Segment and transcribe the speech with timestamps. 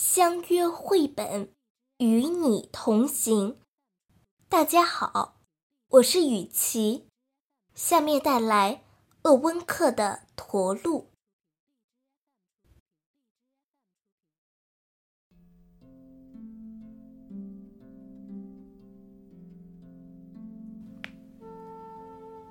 [0.00, 1.52] 相约绘本，
[1.96, 3.58] 与你同行。
[4.48, 5.40] 大家好，
[5.88, 7.08] 我是雨琪，
[7.74, 8.84] 下面带来
[9.22, 11.08] 鄂温克的驼鹿。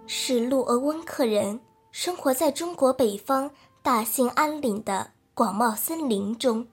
[0.06, 1.62] 是陆鄂温克人，
[1.94, 3.52] 生活在中国北方
[3.82, 6.68] 大兴安岭的广袤森林中。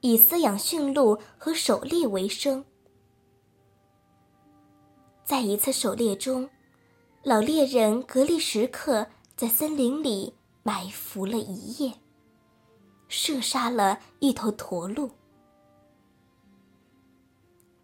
[0.00, 2.64] 以饲养驯鹿和狩猎为生。
[5.24, 6.48] 在一次狩猎中，
[7.22, 11.92] 老猎人格利什克在森林里埋伏了一夜，
[13.08, 15.10] 射杀了一头驼鹿。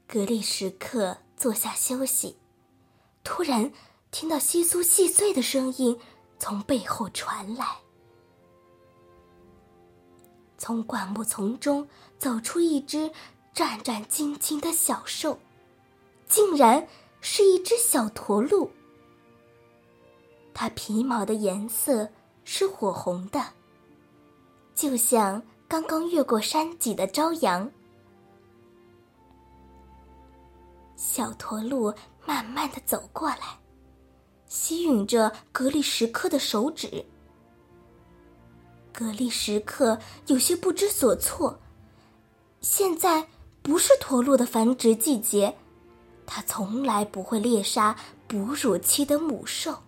[0.06, 2.36] 格利什克坐下休息，
[3.22, 3.72] 突然
[4.10, 5.98] 听到窸窣细碎的声音
[6.38, 7.83] 从背后传来。
[10.64, 11.86] 从灌木丛中
[12.18, 13.10] 走出一只
[13.52, 15.38] 战战兢兢的小兽，
[16.26, 16.88] 竟然
[17.20, 18.70] 是一只小驼鹿。
[20.54, 22.08] 它皮毛的颜色
[22.44, 23.44] 是火红的，
[24.74, 27.70] 就像刚刚越过山脊的朝阳。
[30.96, 31.92] 小驼鹿
[32.24, 33.60] 慢慢的走过来，
[34.46, 37.04] 吸吮着格里什克的手指。
[38.94, 41.60] 格力什克有些不知所措。
[42.60, 43.28] 现在
[43.60, 45.56] 不是驼鹿的繁殖季节，
[46.24, 47.96] 它从来不会猎杀
[48.28, 49.82] 哺乳期的母兽。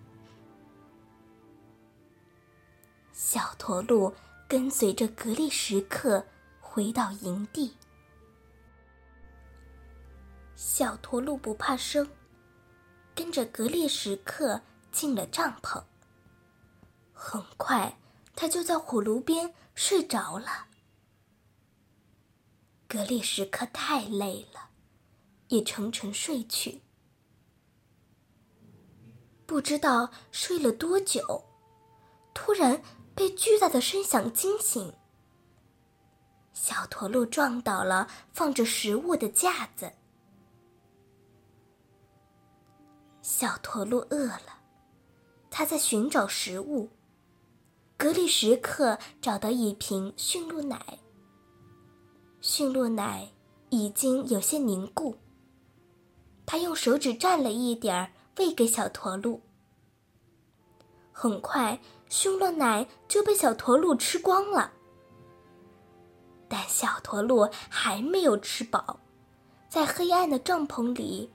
[3.12, 4.12] 小驼鹿
[4.48, 6.26] 跟随着格力什克
[6.60, 7.72] 回到营地。
[10.56, 12.06] 小驼鹿不怕生，
[13.14, 15.82] 跟着格列什克进了帐篷。
[17.12, 17.96] 很快。
[18.36, 20.66] 他就在火炉边睡着了。
[22.86, 24.70] 格列什克太累了，
[25.48, 26.82] 也沉沉睡去。
[29.46, 31.44] 不知道睡了多久，
[32.34, 32.80] 突然
[33.14, 34.92] 被巨大的声响惊醒。
[36.52, 39.90] 小驼鹿撞倒了放着食物的架子。
[43.22, 44.60] 小驼鹿饿了，
[45.50, 46.88] 它在寻找食物。
[47.98, 50.98] 格里什克找到一瓶驯鹿奶，
[52.42, 53.26] 驯鹿奶
[53.70, 55.16] 已经有些凝固。
[56.44, 59.40] 他用手指蘸了一点儿，喂给小驼鹿。
[61.10, 61.80] 很快，
[62.10, 64.70] 驯鹿奶就被小驼鹿吃光了。
[66.46, 69.00] 但小驼鹿还没有吃饱，
[69.70, 71.30] 在黑暗的帐篷里，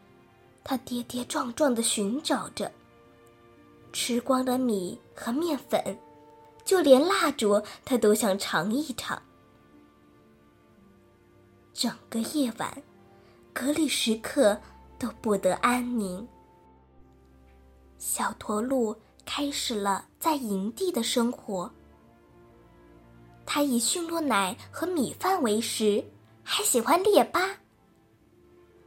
[0.64, 2.72] 它跌跌撞撞的寻找着。
[3.92, 5.98] 吃光了米和面粉。
[6.72, 9.22] 就连蜡烛，他都想尝一尝。
[11.74, 12.82] 整个夜晚，
[13.52, 14.58] 格里什克
[14.98, 16.26] 都不得安宁。
[17.98, 18.96] 小驼鹿
[19.26, 21.70] 开始了在营地的生活。
[23.46, 26.02] 他以驯鹿奶和米饭为食，
[26.42, 27.50] 还喜欢猎八。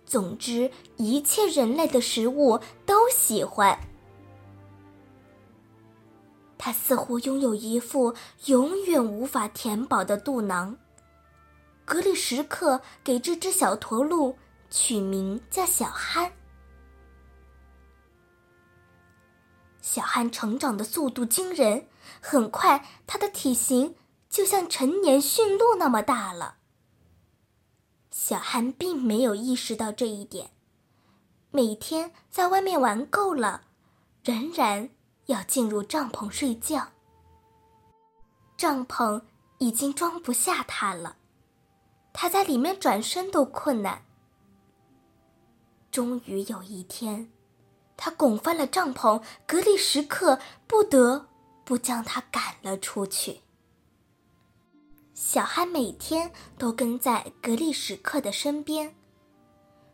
[0.06, 3.78] 总之，一切人类的食物都喜欢。
[6.64, 8.14] 他似乎拥有一副
[8.46, 10.74] 永远无法填饱的肚囊。
[11.84, 14.34] 格里什克给这只小驼鹿
[14.70, 16.32] 取名叫小憨。
[19.82, 21.86] 小憨成长的速度惊人，
[22.18, 23.94] 很快，它的体型
[24.30, 26.56] 就像成年驯鹿那么大了。
[28.10, 30.48] 小憨并没有意识到这一点，
[31.50, 33.64] 每天在外面玩够了，
[34.22, 34.88] 仍然。
[35.26, 36.88] 要进入帐篷睡觉。
[38.56, 39.22] 帐篷
[39.58, 41.16] 已经装不下他了，
[42.12, 44.04] 他在里面转身都困难。
[45.90, 47.30] 终于有一天，
[47.96, 51.26] 他拱翻了帐篷，格里什克不得
[51.64, 53.40] 不将他赶了出去。
[55.14, 58.96] 小憨每天都跟在格里什克的身边，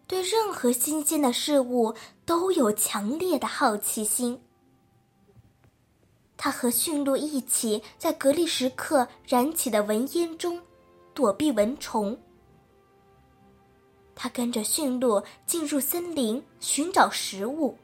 [0.07, 1.95] 对任何新鲜的事物
[2.25, 4.43] 都有强烈的好奇心。
[6.43, 10.59] 他和驯鹿一起在格利什克燃起的蚊烟中
[11.13, 12.19] 躲避蚊虫。
[14.15, 17.77] 他跟着驯鹿进入森林寻找食物。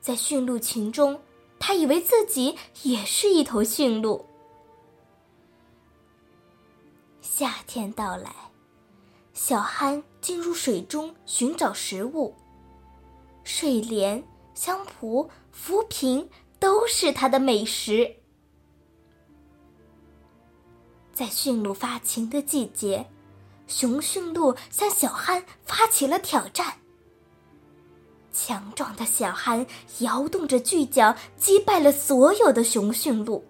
[0.00, 1.20] 在驯鹿群中，
[1.58, 4.24] 他以为自己也是一头驯鹿。
[7.20, 8.34] 夏天到来，
[9.34, 12.34] 小憨进入水中寻找食物。
[13.42, 14.24] 睡莲、
[14.54, 16.26] 香蒲、浮萍。
[16.58, 18.16] 都是他的美食。
[21.12, 23.06] 在驯鹿发情的季节，
[23.66, 26.78] 雄驯鹿向小憨发起了挑战。
[28.32, 29.64] 强壮的小憨
[30.00, 33.44] 摇动着巨角，击败了所有的雄驯鹿。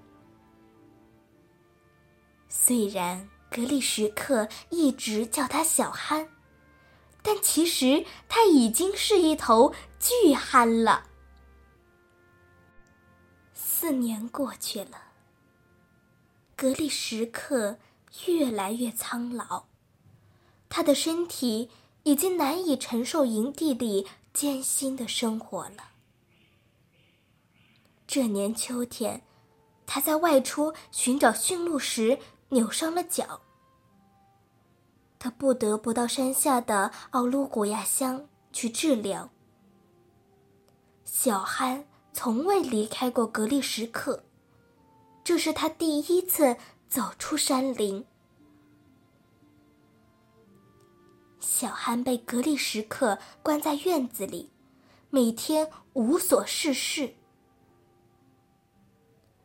[2.51, 6.29] 虽然格里什克一直叫他小憨，
[7.23, 11.07] 但其实他已经是一头巨憨了。
[13.85, 14.97] 四年过去了。
[16.57, 17.77] 格里什克
[18.27, 19.67] 越来越苍老，
[20.71, 21.69] 他的身体
[22.05, 25.91] 已经难以承受营地里艰辛的生活了。
[28.07, 29.21] 这年秋天，
[29.85, 33.43] 他在外出寻找驯鹿时扭伤了脚，
[35.19, 39.29] 他不得不到山下的奥鲁古亚乡去治疗。
[41.05, 41.85] 小憨
[42.15, 44.25] 从未离开过格里什克。
[45.23, 46.57] 这是他第一次
[46.89, 48.07] 走出山林。
[51.41, 54.51] 小憨被格里什克关在院子里，
[55.11, 57.15] 每天无所事事。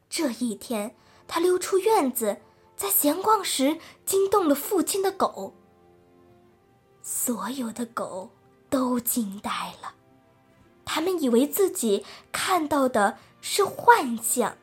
[0.10, 0.95] 这一天，
[1.27, 2.42] 他溜出院子，
[2.75, 5.56] 在闲逛时惊动了附近的狗。
[7.01, 8.30] 所有的狗
[8.69, 9.94] 都惊呆了，
[10.91, 14.57] 他们以为自己看到的是幻象。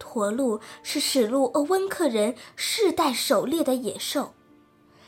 [0.00, 4.34] 驼鹿是史路鄂温克人世代狩猎的野兽，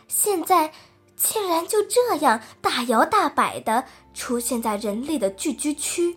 [0.06, 0.72] 现在
[1.16, 3.84] 竟然就这样大摇大摆的
[4.14, 6.16] 出现在人类的聚居区。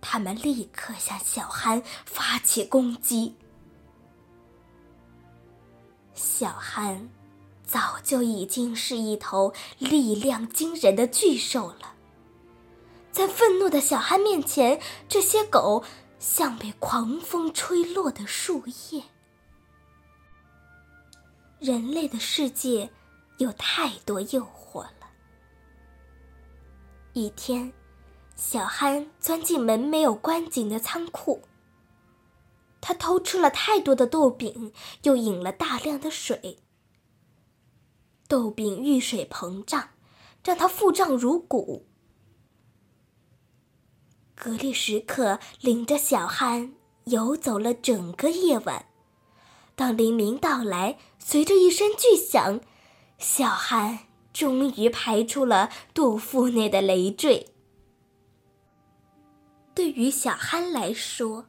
[0.00, 3.34] 他们立刻向小憨发起攻击。
[6.14, 7.10] 小憨
[7.66, 11.94] 早就已经是一头力量惊人的巨兽了，
[13.10, 15.84] 在愤怒的小憨面前，这些狗。
[16.22, 18.62] 像被狂风吹落的树
[18.92, 19.02] 叶。
[21.58, 22.92] 人类的世界
[23.38, 25.10] 有太多诱惑了。
[27.12, 27.72] 一天，
[28.36, 31.42] 小憨钻进门没有关紧的仓库。
[32.80, 34.72] 他偷吃了太多的豆饼，
[35.02, 36.61] 又饮了大量的水。
[38.32, 39.90] 豆饼遇水膨胀，
[40.42, 41.84] 让他腹胀如鼓。
[44.34, 46.72] 格里什克领着小憨
[47.04, 48.86] 游走了整个夜晚。
[49.74, 52.62] 当黎明到来，随着一声巨响，
[53.18, 53.98] 小憨
[54.32, 57.52] 终于排出了肚腹内的累赘。
[59.74, 61.48] 对于小憨来说，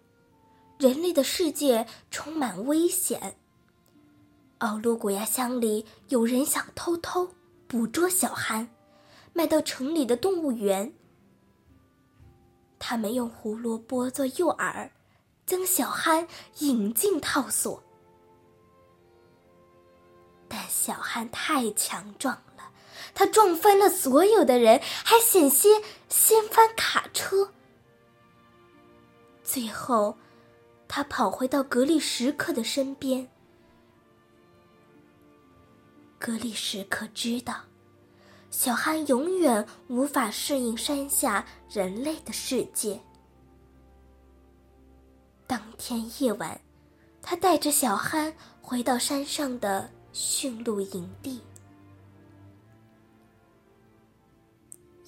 [0.77, 3.38] 人类的世界充满危险。
[4.60, 7.30] 奥卢古亚乡里有人想偷偷
[7.68, 8.70] 捕捉小憨，
[9.34, 10.94] 卖到城里的动物园。
[12.80, 14.90] 他们用胡萝卜做诱饵，
[15.46, 16.28] 将小憨
[16.60, 17.84] 引进套索。
[20.48, 22.72] 但小憨太强壮了，
[23.14, 27.52] 他撞翻了所有的人，还险些掀翻卡车。
[29.44, 30.18] 最后，
[30.88, 33.28] 他跑回到格里什克的身边。
[36.24, 37.54] 格里什克知道。
[38.50, 42.98] 小憨永远无法适应山下人类的世界。
[45.46, 46.58] 当天夜晚，
[47.22, 51.42] 他带着小憨回到山上的驯鹿营地。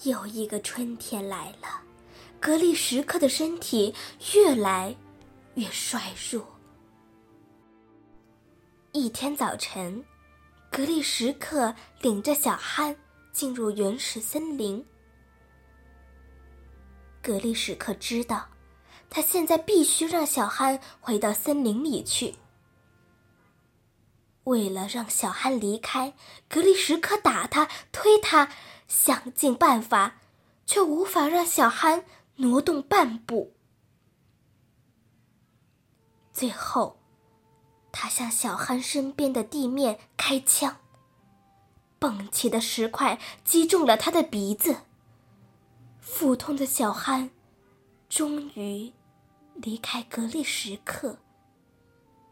[0.03, 1.81] 又一个春天来了，
[2.41, 3.95] 格里什克的身体
[4.33, 4.93] 越来
[5.53, 6.45] 越衰弱。
[8.91, 10.03] 一天早晨，
[10.75, 12.93] 格里什克领着小憨。
[13.31, 14.85] 进入原始森林，
[17.21, 18.47] 格里什克知道，
[19.09, 22.35] 他现在必须让小憨回到森林里去。
[24.45, 26.13] 为了让小憨离开，
[26.47, 28.49] 格里什克打他、推他，
[28.87, 30.21] 想尽办法，
[30.65, 32.05] 却无法让小憨
[32.37, 33.53] 挪动半步。
[36.31, 37.01] 最后，
[37.91, 40.77] 他向小憨身边的地面开枪。
[41.99, 44.77] 蹦起的石块击中了他的鼻子。
[45.99, 47.29] 腹痛的小憨，
[48.09, 48.91] 终于
[49.53, 51.19] 离开格利什克，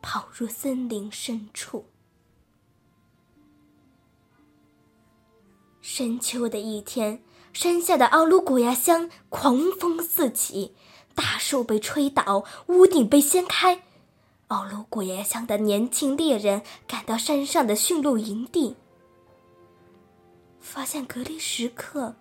[0.01, 1.85] 跑入森林深处。
[5.79, 7.23] 深秋的一天，
[7.53, 10.75] 山下的奥鲁古亚乡狂风四起，
[11.13, 13.83] 大树被吹倒，屋顶被掀开。
[14.53, 18.75] 奥卢古亚乡的年轻猎人赶到山上的驯鹿营地。
[20.59, 22.15] 发现格里什克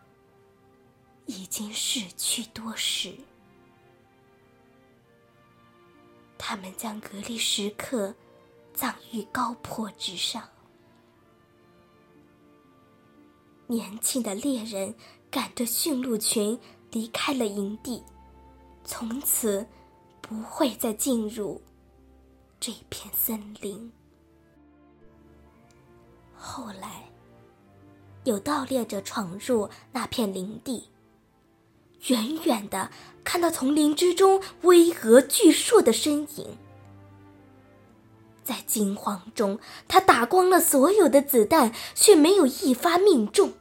[1.27, 3.13] 已经逝去多时，
[6.39, 8.15] 他们将格力什克
[8.73, 10.43] 葬于高坡之上。
[13.67, 14.95] 年轻的猎人
[15.31, 16.59] 赶着驯鹿群
[16.91, 18.03] 离开了营地，
[18.85, 19.67] 从此
[20.23, 21.61] 不会再进入
[22.65, 23.91] 这片森林。
[26.33, 27.11] 后来，
[28.23, 30.89] 有盗猎者闯入那片林地，
[32.07, 32.89] 远远的
[33.25, 36.57] 看到丛林之中巍峨巨树的身影。
[38.45, 43.55] 在惊慌中，他打光了所有的子弹，却没有一发命中。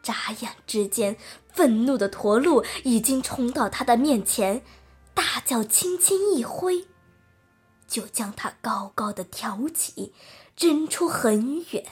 [0.00, 1.16] 眨眼之间，
[1.52, 4.62] 愤怒的驼鹿已经冲到他的面前，
[5.12, 6.86] 大脚轻轻一挥，
[7.88, 10.12] 就将它高高的挑起，
[10.56, 11.84] 扔出很远。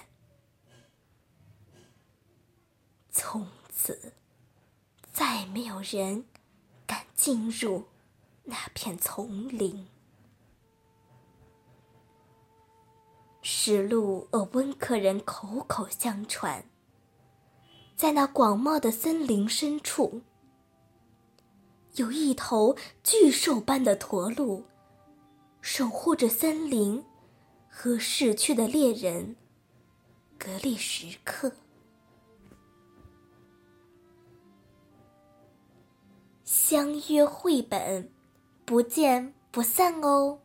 [3.10, 4.12] 从此，
[5.10, 6.26] 再没有人
[6.86, 7.84] 敢进入
[8.44, 9.88] 那片丛林。
[13.40, 16.68] 石路和温克人口口相传。
[17.96, 20.20] 在那广袤的森林深处，
[21.94, 24.66] 有一头巨兽般的驼鹿，
[25.68, 27.04] 守护着森林
[27.68, 29.34] 和逝去的猎人
[30.38, 31.50] 格力什克。
[36.44, 38.08] 相约绘本，
[38.64, 40.38] 不见不散哦。